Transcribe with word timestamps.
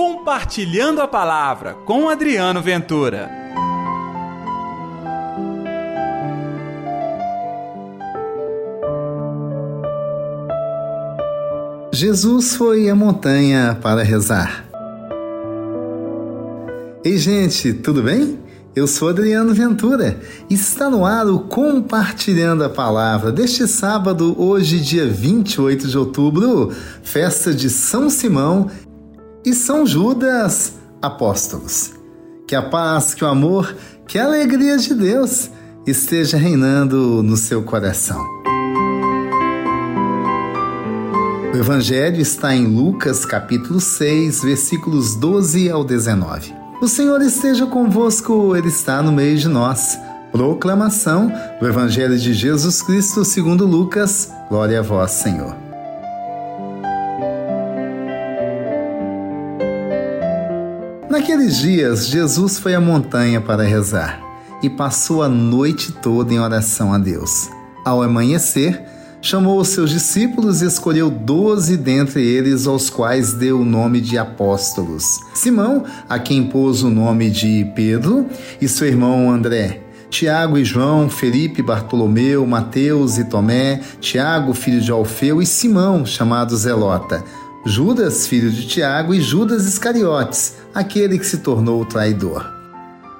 Compartilhando 0.00 1.02
a 1.02 1.06
Palavra 1.06 1.74
com 1.84 2.08
Adriano 2.08 2.62
Ventura. 2.62 3.30
Jesus 11.92 12.56
foi 12.56 12.88
à 12.88 12.94
montanha 12.94 13.78
para 13.82 14.02
rezar. 14.02 14.64
Ei, 17.04 17.18
gente, 17.18 17.74
tudo 17.74 18.02
bem? 18.02 18.38
Eu 18.74 18.86
sou 18.86 19.10
Adriano 19.10 19.52
Ventura 19.52 20.18
está 20.48 20.88
no 20.88 21.04
ar 21.04 21.26
o 21.26 21.40
Compartilhando 21.40 22.64
a 22.64 22.70
Palavra 22.70 23.30
deste 23.30 23.68
sábado, 23.68 24.34
hoje, 24.40 24.80
dia 24.80 25.06
28 25.06 25.88
de 25.88 25.98
outubro, 25.98 26.72
festa 27.02 27.52
de 27.52 27.68
São 27.68 28.08
Simão 28.08 28.70
e 29.44 29.54
São 29.54 29.86
Judas 29.86 30.74
Apóstolos. 31.00 31.92
Que 32.46 32.54
a 32.54 32.62
paz, 32.62 33.14
que 33.14 33.24
o 33.24 33.28
amor, 33.28 33.74
que 34.06 34.18
a 34.18 34.24
alegria 34.24 34.76
de 34.76 34.94
Deus 34.94 35.50
esteja 35.86 36.36
reinando 36.36 37.22
no 37.22 37.36
seu 37.36 37.62
coração. 37.62 38.22
O 41.52 41.56
Evangelho 41.56 42.20
está 42.20 42.54
em 42.54 42.66
Lucas 42.66 43.24
capítulo 43.24 43.80
6, 43.80 44.42
versículos 44.42 45.16
12 45.16 45.70
ao 45.70 45.84
19. 45.84 46.54
O 46.80 46.88
Senhor 46.88 47.20
esteja 47.22 47.66
convosco, 47.66 48.54
Ele 48.54 48.68
está 48.68 49.02
no 49.02 49.12
meio 49.12 49.36
de 49.36 49.48
nós. 49.48 49.98
Proclamação 50.30 51.32
do 51.58 51.66
Evangelho 51.66 52.16
de 52.18 52.32
Jesus 52.34 52.82
Cristo 52.82 53.24
segundo 53.24 53.66
Lucas. 53.66 54.30
Glória 54.48 54.78
a 54.78 54.82
vós, 54.82 55.10
Senhor. 55.12 55.69
Naqueles 61.10 61.58
dias, 61.58 62.06
Jesus 62.06 62.56
foi 62.56 62.72
à 62.72 62.80
montanha 62.80 63.40
para 63.40 63.64
rezar 63.64 64.22
e 64.62 64.70
passou 64.70 65.24
a 65.24 65.28
noite 65.28 65.90
toda 65.90 66.32
em 66.32 66.38
oração 66.38 66.92
a 66.92 66.98
Deus. 66.98 67.50
Ao 67.84 68.00
amanhecer, 68.00 68.80
chamou 69.20 69.58
os 69.58 69.70
seus 69.70 69.90
discípulos 69.90 70.62
e 70.62 70.66
escolheu 70.66 71.10
doze 71.10 71.76
dentre 71.76 72.24
eles, 72.24 72.64
aos 72.64 72.88
quais 72.88 73.32
deu 73.32 73.58
o 73.60 73.64
nome 73.64 74.00
de 74.00 74.16
apóstolos. 74.16 75.18
Simão, 75.34 75.84
a 76.08 76.16
quem 76.16 76.46
pôs 76.46 76.84
o 76.84 76.88
nome 76.88 77.28
de 77.28 77.68
Pedro, 77.74 78.26
e 78.60 78.68
seu 78.68 78.86
irmão 78.86 79.32
André. 79.32 79.80
Tiago 80.10 80.58
e 80.58 80.64
João, 80.64 81.10
Felipe, 81.10 81.60
Bartolomeu, 81.60 82.46
Mateus 82.46 83.18
e 83.18 83.24
Tomé, 83.24 83.80
Tiago, 84.00 84.54
filho 84.54 84.80
de 84.80 84.92
Alfeu, 84.92 85.42
e 85.42 85.46
Simão, 85.46 86.06
chamado 86.06 86.56
Zelota. 86.56 87.24
Judas, 87.64 88.26
filho 88.26 88.50
de 88.50 88.66
Tiago, 88.66 89.14
e 89.14 89.20
Judas 89.20 89.66
Iscariotes, 89.66 90.54
aquele 90.74 91.18
que 91.18 91.26
se 91.26 91.38
tornou 91.38 91.82
o 91.82 91.84
traidor. 91.84 92.46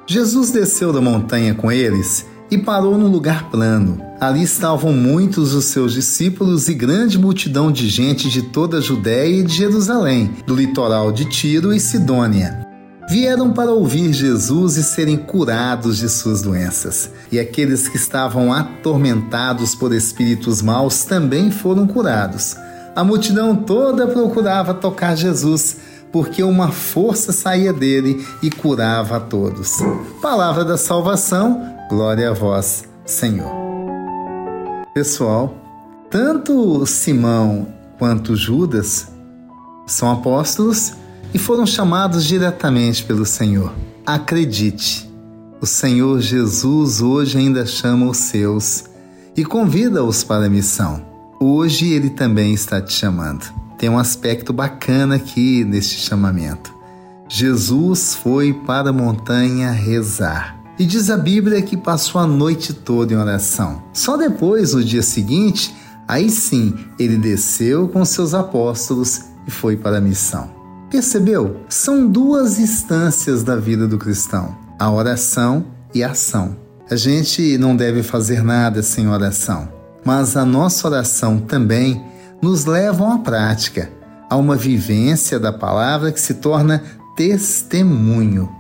Jesus 0.07 0.51
desceu 0.51 0.93
da 0.93 1.01
montanha 1.01 1.55
com 1.55 1.71
eles 1.71 2.27
e 2.51 2.59
parou 2.59 2.99
num 2.99 3.07
lugar 3.07 3.51
plano. 3.51 4.01
Ali 4.19 4.43
estavam 4.43 4.93
muitos 4.93 5.53
dos 5.53 5.67
seus 5.67 5.93
discípulos 5.93 6.69
e 6.69 6.75
grande 6.75 7.19
multidão 7.19 7.71
de 7.71 7.89
gente 7.89 8.29
de 8.29 8.43
toda 8.43 8.79
a 8.79 8.81
Judéia 8.81 9.41
e 9.41 9.43
de 9.43 9.55
Jerusalém, 9.55 10.35
do 10.47 10.55
litoral 10.57 11.13
de 11.13 11.27
Tiro 11.27 11.73
e 11.73 11.79
Sidônia. 11.79 12.67
Vieram 13.09 13.53
para 13.53 13.73
ouvir 13.73 14.13
Jesus 14.13 14.77
e 14.77 14.85
serem 14.85 15.17
curados 15.17 15.99
de 15.99 16.09
suas 16.09 16.43
doenças. 16.43 17.11
E 17.31 17.39
aqueles 17.39 17.89
que 17.89 17.97
estavam 17.97 18.53
atormentados 18.53 19.75
por 19.75 19.93
espíritos 19.93 20.63
maus 20.63 21.05
também 21.05 21.51
foram 21.51 21.87
curados. 21.87 22.57
A 22.95 23.05
multidão 23.05 23.57
toda 23.57 24.07
procurava 24.07 24.75
tocar 24.75 25.17
Jesus, 25.17 25.77
porque 26.13 26.43
uma 26.43 26.71
força 26.71 27.33
saía 27.33 27.73
dele 27.73 28.27
e 28.43 28.51
curava 28.51 29.17
a 29.17 29.21
todos. 29.21 29.79
Palavra 30.21 30.65
da 30.65 30.77
salvação, 30.77 31.71
Glória 31.91 32.31
a 32.31 32.33
vós, 32.33 32.85
Senhor. 33.05 33.51
Pessoal, 34.95 35.53
tanto 36.09 36.87
Simão 36.87 37.67
quanto 37.99 38.37
Judas 38.37 39.09
são 39.89 40.09
apóstolos 40.09 40.93
e 41.35 41.39
foram 41.39 41.67
chamados 41.67 42.25
diretamente 42.25 43.03
pelo 43.03 43.27
Senhor. 43.27 43.73
Acredite, 44.07 45.11
o 45.61 45.67
Senhor 45.67 46.21
Jesus 46.21 47.03
hoje 47.03 47.39
ainda 47.39 47.67
chama 47.67 48.09
os 48.09 48.19
seus 48.19 48.85
e 49.37 49.45
convida-os 49.45 50.23
para 50.23 50.47
a 50.47 50.49
missão. 50.49 51.10
Hoje 51.43 51.91
ele 51.95 52.11
também 52.11 52.53
está 52.53 52.83
te 52.83 52.93
chamando. 52.93 53.47
Tem 53.79 53.89
um 53.89 53.99
aspecto 53.99 54.53
bacana 54.53 55.15
aqui 55.15 55.65
neste 55.65 55.99
chamamento. 55.99 56.71
Jesus 57.27 58.15
foi 58.15 58.53
para 58.53 58.91
a 58.91 58.93
montanha 58.93 59.71
rezar. 59.71 60.61
E 60.79 60.85
diz 60.85 61.09
a 61.09 61.17
Bíblia 61.17 61.63
que 61.63 61.79
passou 61.79 62.21
a 62.21 62.27
noite 62.27 62.75
toda 62.75 63.15
em 63.15 63.17
oração. 63.17 63.83
Só 63.91 64.19
depois, 64.19 64.75
no 64.75 64.85
dia 64.85 65.01
seguinte, 65.01 65.75
aí 66.07 66.29
sim 66.29 66.75
ele 66.99 67.17
desceu 67.17 67.89
com 67.89 68.05
seus 68.05 68.35
apóstolos 68.35 69.23
e 69.47 69.51
foi 69.51 69.79
para 69.79 69.97
a 69.97 70.01
missão. 70.01 70.51
Percebeu? 70.91 71.63
São 71.71 72.07
duas 72.07 72.59
instâncias 72.59 73.43
da 73.43 73.57
vida 73.57 73.89
do 73.89 73.97
cristão: 73.97 74.55
a 74.79 74.91
oração 74.91 75.65
e 75.95 76.05
a 76.05 76.11
ação. 76.11 76.55
A 76.91 76.97
gente 76.97 77.57
não 77.57 77.75
deve 77.75 78.03
fazer 78.03 78.43
nada 78.43 78.83
sem 78.83 79.09
oração, 79.09 79.80
mas 80.05 80.37
a 80.37 80.45
nossa 80.45 80.89
oração 80.89 81.39
também 81.39 82.05
nos 82.41 82.65
leva 82.65 83.05
a 83.05 83.07
uma 83.07 83.23
prática, 83.23 83.91
a 84.29 84.37
uma 84.37 84.57
vivência 84.57 85.39
da 85.39 85.53
palavra 85.53 86.13
que 86.13 86.21
se 86.21 86.35
torna 86.35 86.83
testemunho. 87.17 88.51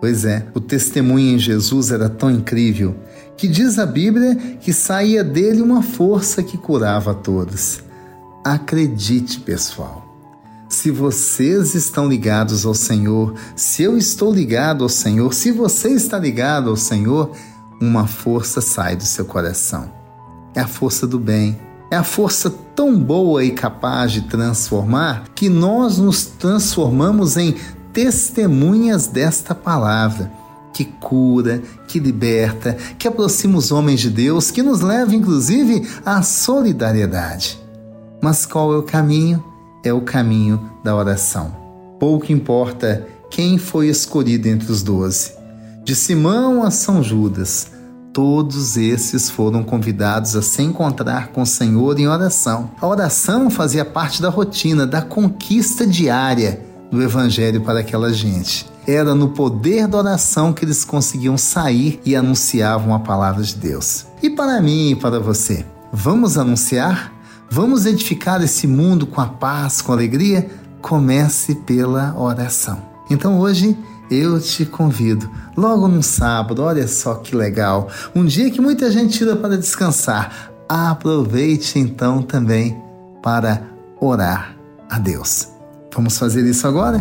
Pois 0.00 0.24
é, 0.24 0.46
o 0.54 0.60
testemunho 0.60 1.34
em 1.34 1.38
Jesus 1.38 1.90
era 1.90 2.08
tão 2.08 2.30
incrível 2.30 2.94
que 3.36 3.48
diz 3.48 3.78
a 3.78 3.86
Bíblia 3.86 4.34
que 4.60 4.72
saía 4.72 5.22
dele 5.22 5.60
uma 5.60 5.82
força 5.82 6.42
que 6.42 6.56
curava 6.56 7.10
a 7.10 7.14
todos. 7.14 7.80
Acredite, 8.44 9.40
pessoal. 9.40 10.04
Se 10.68 10.90
vocês 10.90 11.74
estão 11.74 12.08
ligados 12.08 12.66
ao 12.66 12.74
Senhor, 12.74 13.34
se 13.54 13.82
eu 13.82 13.96
estou 13.96 14.32
ligado 14.32 14.84
ao 14.84 14.88
Senhor, 14.88 15.32
se 15.32 15.52
você 15.52 15.90
está 15.90 16.18
ligado 16.18 16.70
ao 16.70 16.76
Senhor, 16.76 17.30
uma 17.80 18.06
força 18.06 18.60
sai 18.60 18.96
do 18.96 19.04
seu 19.04 19.24
coração. 19.24 19.90
É 20.56 20.60
a 20.60 20.66
força 20.66 21.06
do 21.06 21.18
bem. 21.18 21.56
É 21.90 21.96
a 21.96 22.02
força 22.02 22.50
tão 22.74 22.98
boa 22.98 23.44
e 23.44 23.50
capaz 23.50 24.10
de 24.10 24.22
transformar 24.22 25.24
que 25.34 25.50
nós 25.50 25.98
nos 25.98 26.24
transformamos 26.24 27.36
em 27.36 27.54
testemunhas 27.92 29.06
desta 29.06 29.54
palavra 29.54 30.32
que 30.72 30.84
cura, 30.84 31.62
que 31.88 31.98
liberta, 31.98 32.76
que 32.98 33.08
aproxima 33.08 33.56
os 33.56 33.72
homens 33.72 34.00
de 34.00 34.10
Deus, 34.10 34.50
que 34.50 34.62
nos 34.62 34.82
leva 34.82 35.14
inclusive 35.14 35.88
à 36.04 36.20
solidariedade. 36.22 37.58
Mas 38.22 38.44
qual 38.44 38.74
é 38.74 38.76
o 38.76 38.82
caminho? 38.82 39.42
É 39.82 39.92
o 39.92 40.02
caminho 40.02 40.70
da 40.84 40.94
oração. 40.94 41.54
Pouco 41.98 42.30
importa 42.30 43.06
quem 43.30 43.56
foi 43.56 43.88
escolhido 43.88 44.48
entre 44.48 44.70
os 44.70 44.82
doze. 44.82 45.32
De 45.82 45.94
Simão 45.94 46.62
a 46.62 46.70
São 46.70 47.02
Judas, 47.02 47.70
todos 48.16 48.78
esses 48.78 49.28
foram 49.28 49.62
convidados 49.62 50.34
a 50.36 50.40
se 50.40 50.62
encontrar 50.62 51.28
com 51.32 51.42
o 51.42 51.46
Senhor 51.46 52.00
em 52.00 52.08
oração. 52.08 52.70
A 52.80 52.86
oração 52.86 53.50
fazia 53.50 53.84
parte 53.84 54.22
da 54.22 54.30
rotina, 54.30 54.86
da 54.86 55.02
conquista 55.02 55.86
diária 55.86 56.64
do 56.90 57.02
Evangelho 57.02 57.60
para 57.60 57.80
aquela 57.80 58.10
gente. 58.14 58.64
Era 58.86 59.14
no 59.14 59.28
poder 59.28 59.86
da 59.86 59.98
oração 59.98 60.54
que 60.54 60.64
eles 60.64 60.82
conseguiam 60.82 61.36
sair 61.36 62.00
e 62.06 62.16
anunciavam 62.16 62.94
a 62.94 63.00
palavra 63.00 63.42
de 63.42 63.54
Deus. 63.54 64.06
E 64.22 64.30
para 64.30 64.62
mim 64.62 64.92
e 64.92 64.96
para 64.96 65.20
você, 65.20 65.66
vamos 65.92 66.38
anunciar? 66.38 67.12
Vamos 67.50 67.84
edificar 67.84 68.42
esse 68.42 68.66
mundo 68.66 69.06
com 69.06 69.20
a 69.20 69.26
paz, 69.26 69.82
com 69.82 69.92
a 69.92 69.94
alegria? 69.94 70.48
Comece 70.80 71.54
pela 71.54 72.18
oração. 72.18 72.80
Então 73.10 73.38
hoje 73.38 73.76
eu 74.10 74.40
te 74.40 74.64
convido, 74.64 75.30
logo 75.56 75.88
num 75.88 76.02
sábado, 76.02 76.62
olha 76.62 76.86
só 76.86 77.14
que 77.16 77.34
legal, 77.34 77.88
um 78.14 78.24
dia 78.24 78.50
que 78.50 78.60
muita 78.60 78.90
gente 78.90 79.18
tira 79.18 79.36
para 79.36 79.56
descansar, 79.56 80.50
aproveite 80.68 81.78
então 81.78 82.22
também 82.22 82.80
para 83.22 83.62
orar 84.00 84.56
a 84.88 84.98
Deus. 84.98 85.48
Vamos 85.94 86.18
fazer 86.18 86.44
isso 86.44 86.66
agora? 86.66 87.00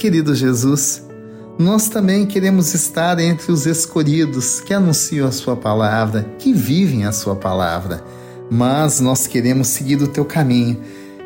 Querido 0.00 0.34
Jesus, 0.34 1.02
Nós 1.58 1.90
também 1.90 2.24
queremos 2.24 2.72
estar 2.72 3.18
entre 3.18 3.52
os 3.52 3.66
escolhidos 3.66 4.58
que 4.58 4.72
anunciam 4.72 5.28
a 5.28 5.30
Sua 5.30 5.54
palavra, 5.54 6.22
que 6.38 6.54
vivem 6.54 7.04
a 7.04 7.12
Sua 7.12 7.36
palavra. 7.36 8.02
Mas 8.50 8.98
nós 8.98 9.26
queremos 9.26 9.68
seguir 9.68 10.00
o 10.00 10.08
Teu 10.08 10.24
caminho. 10.24 10.80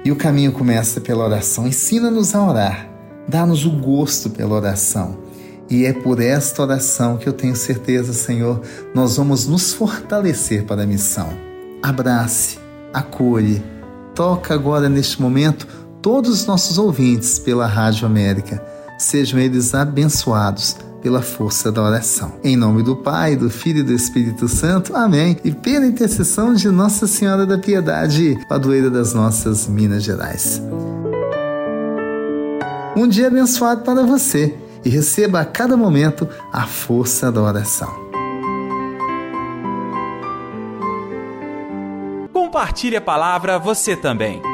E 0.05 0.11
o 0.11 0.17
caminho 0.17 0.51
começa 0.51 1.01
pela 1.01 1.25
oração. 1.25 1.69
Ensina-nos 1.69 2.35
a 2.35 2.45
orar. 2.45 2.91
Dá-nos 3.29 3.65
o 3.65 3.71
gosto 3.71 4.29
pela 4.29 4.57
oração. 4.57 5.19
E 5.71 5.85
é 5.85 5.93
por 5.93 6.21
esta 6.21 6.61
oração 6.61 7.17
que 7.17 7.29
eu 7.29 7.33
tenho 7.33 7.55
certeza, 7.55 8.13
Senhor, 8.13 8.61
nós 8.93 9.17
vamos 9.17 9.47
nos 9.47 9.73
fortalecer 9.73 10.65
para 10.65 10.83
a 10.83 10.87
missão. 10.87 11.29
Abrace, 11.81 12.59
acolhe, 12.93 13.63
toca 14.17 14.53
agora 14.53 14.89
neste 14.89 15.23
momento 15.23 15.84
todos 16.05 16.29
os 16.29 16.47
nossos 16.47 16.77
ouvintes 16.77 17.39
pela 17.39 17.67
Rádio 17.67 18.05
América. 18.05 18.63
Sejam 18.99 19.41
eles 19.41 19.75
abençoados 19.75 20.77
pela 21.01 21.23
força 21.23 21.73
da 21.73 21.83
oração. 21.83 22.35
Em 22.45 22.57
nome 22.57 22.83
do 22.83 22.95
Pai, 22.95 23.35
do 23.37 23.49
Filho 23.49 23.79
e 23.79 23.83
do 23.83 23.95
Espírito 23.95 24.47
Santo. 24.47 24.95
Amém. 24.95 25.39
E 25.43 25.51
pela 25.51 25.87
intercessão 25.87 26.53
de 26.53 26.69
Nossa 26.69 27.07
Senhora 27.07 27.47
da 27.47 27.57
Piedade, 27.57 28.39
padroeira 28.47 28.91
das 28.91 29.15
nossas 29.15 29.67
Minas 29.67 30.03
Gerais. 30.03 30.61
Um 32.95 33.09
dia 33.09 33.29
abençoado 33.29 33.81
para 33.81 34.03
você 34.03 34.55
e 34.85 34.91
receba 34.91 35.41
a 35.41 35.45
cada 35.47 35.75
momento 35.75 36.29
a 36.53 36.67
força 36.67 37.33
da 37.33 37.41
oração. 37.41 38.05
Compartilhe 42.31 42.97
a 42.97 43.01
palavra 43.01 43.59
você 43.59 43.97
também. 43.97 44.54